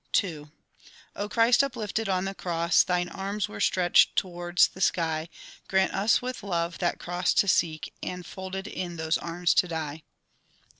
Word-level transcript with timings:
II 0.23 0.47
O 1.15 1.29
Christ, 1.29 1.63
uplifted 1.63 2.09
on 2.09 2.25
the 2.25 2.33
Cross! 2.33 2.81
Thine 2.85 3.07
arms 3.07 3.47
were 3.47 3.59
stretched 3.61 4.15
towards 4.15 4.69
the 4.69 4.81
sky; 4.81 5.29
Grant 5.67 5.93
us 5.93 6.23
with 6.23 6.41
love 6.41 6.79
that 6.79 6.97
Cross 6.99 7.35
to 7.35 7.47
seek, 7.47 7.93
And 8.01 8.25
folded 8.25 8.65
in 8.65 8.95
those 8.95 9.19
arms 9.19 9.53
to 9.53 9.67
die. 9.67 10.01